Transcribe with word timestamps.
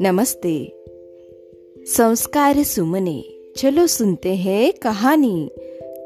नमस्ते। 0.00 0.72
संस्कार 1.84 2.62
सुमने। 2.62 3.24
चलो 3.56 3.86
सुनते 3.86 4.34
हैं 4.34 4.72
कहानी। 4.72 5.50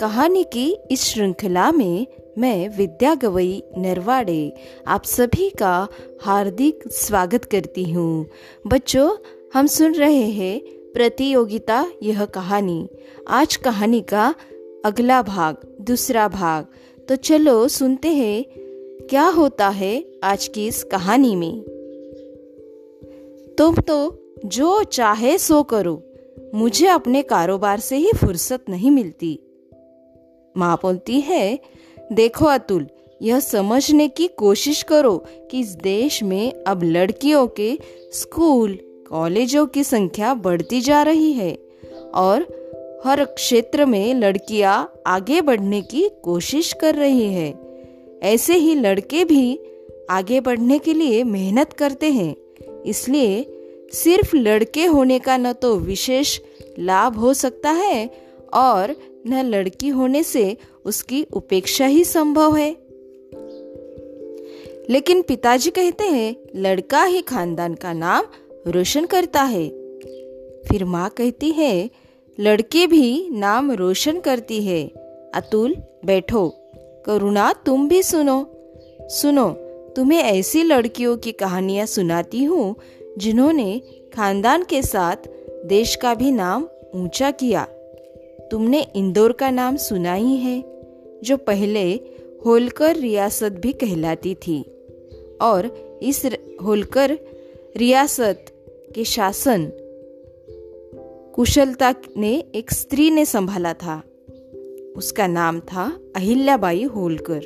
कहानी 0.00 0.44
की 0.44 0.78
इस 0.90 1.02
श्रृंखला 1.02 1.72
में 1.72 2.06
मैं 2.38 2.68
विद्या 2.68 3.14
गवई 3.14 3.62
नरवाड़े, 3.78 4.52
आप 4.86 5.04
सभी 5.04 5.50
का 5.50 5.88
हार्दिक 6.20 6.84
स्वागत 6.88 7.44
करती 7.44 7.92
हूँ। 7.92 8.26
बच्चों, 8.66 9.16
हम 9.54 9.66
सुन 9.66 9.94
रहे 9.94 10.24
हैं 10.24 10.60
प्रतियोगिता 10.92 11.86
यह 12.02 12.24
कहानी। 12.24 12.88
आज 13.28 13.56
कहानी 13.56 14.00
का 14.00 14.34
अगला 14.84 15.22
भाग, 15.22 15.56
दूसरा 15.80 16.28
भाग। 16.28 16.66
तो 17.08 17.16
चलो 17.16 17.68
सुनते 17.68 18.08
हैं 18.08 18.59
क्या 19.10 19.26
होता 19.28 19.68
है 19.68 20.04
आज 20.24 20.48
की 20.48 20.66
इस 20.66 20.84
कहानी 20.84 21.36
में? 21.36 21.60
तुम 23.58 23.74
तो 23.74 24.18
जो 24.44 24.82
चाहे 24.82 25.38
सो 25.38 25.62
करो, 25.62 26.02
मुझे 26.54 26.86
अपने 26.86 27.22
कारोबार 27.22 27.80
से 27.80 27.96
ही 27.96 28.10
फुर्सत 28.16 28.64
नहीं 28.68 28.90
मिलती। 28.90 29.40
माँ 30.56 30.78
बोलती 30.82 31.20
है, 31.20 31.60
देखो 32.12 32.46
अतुल, 32.46 32.86
यह 33.22 33.40
समझने 33.40 34.08
की 34.08 34.28
कोशिश 34.28 34.82
करो 34.82 35.24
कि 35.50 35.60
इस 35.60 35.68
देश 35.68 36.22
में 36.22 36.52
अब 36.52 36.82
लड़कियों 36.82 37.46
के 37.46 37.78
स्कूल, 38.12 38.78
कॉलेजों 39.10 39.66
की 39.66 39.84
संख्या 39.84 40.34
बढ़ती 40.34 40.80
जा 40.80 41.02
रही 41.02 41.32
है 41.32 41.58
और 42.14 42.42
हर 43.04 43.24
क्षेत्र 43.24 43.84
में 43.84 44.14
लड़कियाँ 44.14 44.92
आगे 45.06 45.40
बढ़ने 45.40 45.82
की 45.82 46.10
कोशिश 46.22 46.72
कर 46.72 46.94
रही 46.94 47.32
है। 47.32 47.69
ऐसे 48.22 48.54
ही 48.54 48.74
लड़के 48.74 49.24
भी 49.24 49.60
आगे 50.10 50.40
बढ़ने 50.40 50.78
के 50.78 50.94
लिए 50.94 51.24
मेहनत 51.24 51.72
करते 51.72 52.10
हैं। 52.10 52.36
इसलिए 52.86 53.46
सिर्फ़ 53.92 54.36
लड़के 54.36 54.84
होने 54.84 55.18
का 55.18 55.36
न 55.36 55.52
तो 55.52 55.76
विशेष 55.76 56.40
लाभ 56.78 57.16
हो 57.16 57.34
सकता 57.34 57.70
है 57.70 58.10
और 58.54 58.96
न 59.26 59.42
लड़की 59.42 59.88
होने 59.88 60.22
से 60.22 60.56
उसकी 60.84 61.26
उपेक्षा 61.32 61.86
ही 61.86 62.04
संभव 62.04 62.56
है। 62.56 62.76
लेकिन 64.90 65.22
पिताजी 65.22 65.70
कहते 65.70 66.04
हैं, 66.04 66.36
लड़का 66.56 67.04
ही 67.04 67.22
खानदान 67.22 67.74
का 67.74 67.92
नाम 67.92 68.24
रोशन 68.66 69.04
करता 69.04 69.42
है। 69.42 69.68
फिर 70.68 70.84
माँ 70.84 71.10
कहती 71.10 71.50
है, 71.50 71.90
लड़के 72.40 72.86
भी 72.86 73.28
नाम 73.30 73.72
रोशन 73.72 74.20
करती 74.20 74.62
है। 74.62 74.86
अतुल, 75.34 75.76
बैठो। 76.04 76.59
करुणा, 77.06 77.52
तुम 77.52 77.88
भी 77.88 78.02
सुनो। 78.02 78.46
सुनो, 79.02 79.50
तुम्हें 79.96 80.18
ऐसी 80.18 80.62
लड़कियों 80.62 81.16
की 81.16 81.32
कहानियाँ 81.32 81.86
सुनाती 81.86 82.44
हूँ, 82.44 82.74
जिन्होंने 83.18 83.82
खानदान 84.14 84.64
के 84.64 84.82
साथ 84.82 85.16
देश 85.64 85.94
का 85.94 86.14
भी 86.14 86.30
नाम 86.30 86.68
ऊँचा 86.94 87.30
किया। 87.30 87.64
तुमने 88.50 88.86
इंदौर 88.96 89.32
का 89.32 89.50
नाम 89.50 89.76
सुना 89.76 90.14
ही 90.14 90.36
है, 90.36 90.64
जो 91.22 91.36
पहले 91.36 91.92
होलकर 92.46 92.96
रियासत 92.96 93.52
भी 93.52 93.72
कहलाती 93.72 94.34
थी, 94.34 94.62
और 95.42 95.66
इस 96.02 96.26
होलकर 96.64 97.18
रियासत 97.76 98.44
के 98.94 99.04
शासन 99.04 99.72
कुशलता 101.34 101.94
ने 102.16 102.44
एक 102.54 102.70
स्त्री 102.70 103.10
ने 103.10 103.24
संभाला 103.24 103.72
था। 103.72 104.02
उसका 104.96 105.26
नाम 105.26 105.60
था 105.60 106.00
अहिल्याबाई 106.16 106.82
होलकर। 106.82 107.40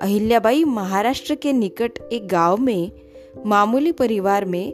अहिल्याबाई 0.00 0.64
महाराष्ट्र 0.64 1.34
के 1.34 1.52
निकट 1.52 1.98
एक 2.12 2.28
गाँव 2.28 2.56
में, 2.56 2.92
मामूली 3.46 3.92
परिवार 3.92 4.44
में 4.44 4.72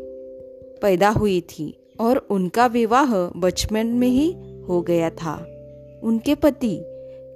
पैदा 0.83 1.08
हुई 1.08 1.41
थी 1.41 1.74
और 2.00 2.27
उनका 2.30 2.66
विवाह 2.66 3.14
बचपन 3.14 3.86
में 3.86 4.08
ही 4.08 4.33
हो 4.68 4.83
गया 4.83 5.11
था। 5.11 5.34
उनके 6.02 6.34
पति 6.34 6.77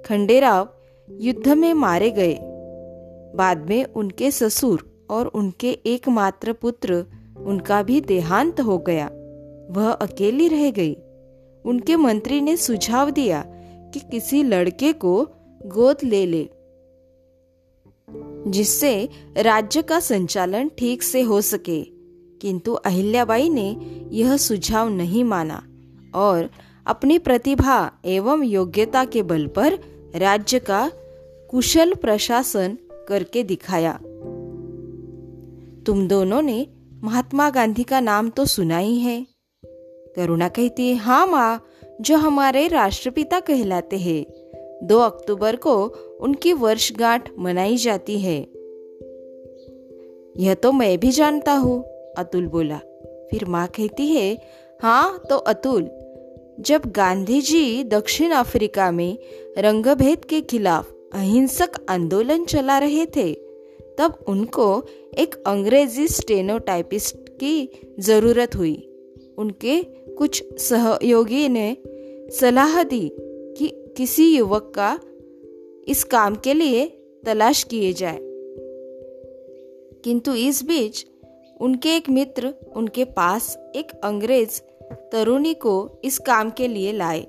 खंडेराव 0.05 0.69
युद्ध 1.11 1.47
में 1.47 1.73
मारे 1.73 2.11
गए। 2.11 2.37
बाद 3.35 3.69
में 3.69 3.85
उनके 3.85 4.31
ससुर 4.31 5.05
और 5.09 5.27
उनके 5.27 5.71
एकमात्र 5.71 6.53
पुत्र 6.53 7.05
उनका 7.45 7.83
भी 7.83 8.01
देहांत 8.01 8.61
हो 8.61 8.77
गया। 8.77 9.09
वह 9.71 9.91
अकेली 9.91 10.47
रह 10.47 10.71
गई। 10.71 10.97
उनके 11.65 11.95
मंत्री 11.95 12.41
ने 12.41 12.57
सुझाव 12.57 13.09
दिया 13.09 13.45
कि 13.93 13.99
किसी 13.99 14.43
लड़के 14.43 14.93
को 14.93 15.27
गोद 15.65 15.97
ले 16.03 16.25
ले, 16.25 16.49
जिससे 18.51 19.09
राज्य 19.37 19.81
का 19.81 19.99
संचालन 19.99 20.71
ठीक 20.77 21.03
से 21.03 21.21
हो 21.21 21.41
सके। 21.41 21.83
किंतु 22.41 22.73
अहिल्याबाई 22.73 23.49
ने 23.49 23.75
यह 24.11 24.37
सुझाव 24.37 24.89
नहीं 24.89 25.23
माना 25.23 25.63
और 26.15 26.49
अपनी 26.87 27.19
प्रतिभा 27.19 27.91
एवं 28.05 28.43
योग्यता 28.43 29.05
के 29.05 29.23
बल 29.23 29.47
पर 29.47 29.79
राज्य 30.15 30.59
का 30.59 30.91
कुशल 31.51 31.93
प्रशासन 31.93 32.77
करके 33.07 33.43
दिखाया। 33.43 33.93
तुम 35.85 36.07
दोनों 36.07 36.41
ने 36.41 36.67
महात्मा 37.03 37.49
गांधी 37.49 37.83
का 37.83 37.99
नाम 37.99 38.29
तो 38.29 38.45
सुना 38.45 38.77
ही 38.77 38.99
है। 38.99 39.27
करुणा 40.15 40.49
कहती 40.49 40.89
है 40.89 40.95
हाँ 40.95 41.27
माँ 41.27 41.63
जो 42.01 42.17
हमारे 42.17 42.67
राष्ट्रपिता 42.67 43.39
कहलाते 43.39 43.97
हैं। 43.97 44.25
दो 44.83 44.99
अक्टूबर 44.99 45.55
को 45.55 45.75
उनकी 46.21 46.53
वर्षगांठ 46.53 47.29
मनाई 47.39 47.77
जाती 47.77 48.19
है। 48.19 48.39
यह 50.37 50.53
तो 50.53 50.71
मैं 50.71 50.97
भी 50.99 51.11
जानता 51.11 51.53
हूँ, 51.53 51.83
अतुल 52.17 52.45
बोला। 52.47 52.77
फिर 53.31 53.45
माँ 53.45 53.67
कहती 53.67 54.07
है 54.07 54.37
हाँ 54.79 55.21
तो 55.29 55.37
अतुल, 55.37 55.87
जब 56.59 56.81
गांधी 56.85 57.41
जी 57.41 57.83
दक्षिण 57.83 58.31
अफ्रीका 58.31 58.91
में 58.91 59.17
रंगभेद 59.57 60.25
के 60.25 60.41
खिलाफ 60.41 60.91
अहिंसक 61.13 61.85
आंदोलन 61.89 62.45
चला 62.45 62.77
रहे 62.77 63.05
थे, 63.05 63.33
तब 63.99 64.25
उनको 64.27 64.83
एक 65.17 65.35
अंग्रेज़ी 65.47 66.07
स्टेनोटाइपिस्ट 66.07 67.29
की 67.29 67.69
ज़रूरत 67.99 68.55
हुई। 68.55 68.75
उनके 69.37 69.79
कुछ 70.17 70.59
सहयोगी 70.59 71.49
ने 71.49 71.77
सलाह 72.29 72.83
दी 72.83 73.11
कि 73.57 73.67
किसी 73.97 74.37
युवक 74.37 74.71
का 74.75 74.99
इस 75.87 76.03
काम 76.03 76.35
के 76.35 76.53
लिए 76.53 76.85
तलाश 77.25 77.63
किए 77.63 77.93
जाए। 77.93 78.19
किंतु 80.03 80.35
इस 80.35 80.63
बीच 80.63 81.05
उनके 81.61 81.95
एक 81.95 82.09
मित्र, 82.09 82.53
उनके 82.75 83.05
पास 83.05 83.57
एक 83.75 83.91
अंग्रेज़ 84.03 84.61
तरुणी 85.11 85.53
को 85.53 85.89
इस 86.03 86.17
काम 86.17 86.49
के 86.49 86.67
लिए 86.67 86.93
लाए, 86.93 87.27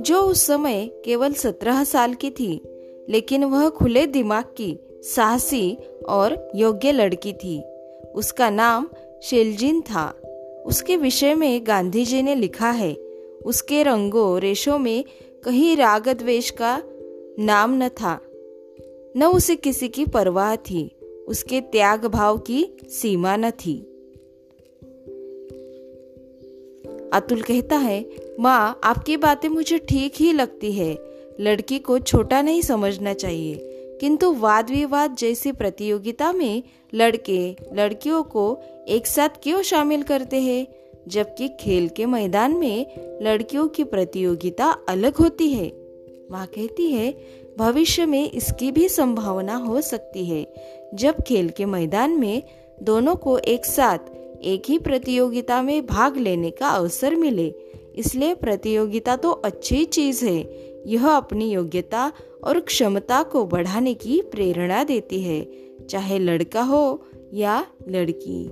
जो 0.00 0.20
उस 0.20 0.46
समय 0.46 0.90
केवल 1.04 1.32
सत्रह 1.32 1.84
साल 1.84 2.14
की 2.14 2.30
थी, 2.30 2.60
लेकिन 3.08 3.44
वह 3.44 3.68
खुले 3.68 4.06
दिमाग 4.06 4.44
की 4.44 4.78
साहसी 5.02 5.78
और 6.08 6.52
योग्य 6.54 6.92
लड़की 6.92 7.32
थी। 7.32 7.62
उसका 8.14 8.50
नाम 8.50 8.88
शेलजिन 9.22 9.80
था। 9.80 10.14
उसके 10.66 10.96
विषय 10.96 11.34
में 11.34 11.66
गांधी 11.66 12.04
जी 12.04 12.22
ने 12.22 12.34
लिखा 12.34 12.70
है, 12.70 12.94
उसके 13.44 13.82
रंगों 13.82 14.40
रेशों 14.40 14.78
में 14.78 15.04
कहीं 15.44 15.76
राग 15.76 16.08
द्वेष 16.08 16.50
का 16.50 16.82
नाम 17.38 17.82
न 17.82 17.88
था, 17.88 18.20
न 19.16 19.30
उसे 19.34 19.56
किसी 19.56 19.88
की 19.88 20.04
परवाह 20.04 20.56
थी, 20.56 20.90
उसके 21.28 21.60
त्याग 21.60 22.06
भाव 22.06 22.38
की 22.38 22.76
सीमा 22.88 23.36
न 23.36 23.50
थी। 23.50 23.78
अतुल 27.12 27.42
कहता 27.42 27.76
है, 27.76 28.10
माँ, 28.40 28.80
आपकी 28.84 29.16
बातें 29.16 29.48
मुझे 29.48 29.78
ठीक 29.78 30.12
ही 30.16 30.32
लगती 30.32 30.72
है। 30.72 30.98
लड़की 31.40 31.78
को 31.78 31.98
छोटा 31.98 32.42
नहीं 32.42 32.62
समझना 32.62 33.14
चाहिए। 33.14 33.67
किंतु 34.00 34.32
वाद 34.32 34.70
विवाद 34.70 35.16
जैसी 35.18 35.52
प्रतियोगिता 35.52 36.32
में 36.32 36.62
लड़के 36.94 37.56
लड़कियों 37.72 38.22
को 38.22 38.58
एक 38.88 39.06
साथ 39.06 39.28
क्यों 39.42 39.62
शामिल 39.62 40.02
करते 40.02 40.36
हैं? 40.36 40.66
जबकि 41.08 41.48
खेल 41.48 41.88
के 41.88 42.06
मैदान 42.06 42.52
में 42.52 42.86
लड़कियों 43.22 43.68
की 43.68 43.84
प्रतियोगिता 43.84 44.66
अलग 44.88 45.14
होती 45.14 45.48
है। 45.50 45.68
वह 46.30 46.44
कहती 46.44 46.90
है, 46.90 47.18
भविष्य 47.58 48.06
में 48.06 48.30
इसकी 48.30 48.72
भी 48.72 48.88
संभावना 48.88 49.54
हो 49.54 49.80
सकती 49.80 50.24
है। 50.24 50.54
जब 50.94 51.14
खेल 51.20 51.48
के 51.48 51.64
मैदान 51.64 52.10
में 52.10 52.42
दोनों 52.82 53.14
को 53.14 53.38
एक 53.38 53.66
साथ 53.66 53.98
एक 54.42 54.62
ही 54.68 54.78
प्रतियोगिता 54.78 55.62
में 55.62 55.86
भाग 55.86 56.16
लेने 56.16 56.50
का 56.50 56.68
अवसर 56.68 57.14
मिले, 57.14 57.54
इसलिए 57.96 58.34
प्रतियोगिता 58.34 59.16
तो 59.16 59.30
अच्छी 59.30 59.84
चीज़ 59.84 60.24
है। 60.24 60.42
यह 60.88 61.08
अपनी 61.08 61.50
योग्यता 61.50 62.12
और 62.44 62.60
क्षमता 62.60 63.22
को 63.22 63.44
बढ़ाने 63.44 63.94
की 63.94 64.22
प्रेरणा 64.22 64.84
देती 64.84 65.20
है, 65.20 65.48
चाहे 65.88 66.18
लड़का 66.18 66.62
हो 66.62 67.04
या 67.34 67.66
लड़की। 67.88 68.48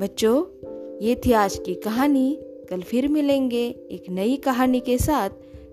बच्चों, 0.00 0.44
ये 1.06 1.20
थी 1.26 1.32
आज 1.32 1.60
की 1.66 1.74
कहानी। 1.74 2.38
कल 2.42 2.80
फिर 2.80 3.08
मिलेंगे 3.08 3.66
एक 3.68 4.10
नई 4.10 4.36
कहानी 4.36 4.80
के 4.80 4.98
साथ। 4.98 5.30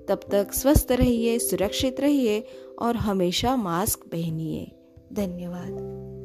तब 0.08 0.20
तक 0.32 0.54
स्वस्थ 0.54 0.88
रहिए, 0.92 1.40
सुरक्षित 1.40 2.00
रहिए 2.00 2.44
और 2.80 2.96
हमेशा 2.96 3.56
मास्क 3.56 4.00
पहनिए। 4.00 4.72
धन्यवाद। 5.14 6.25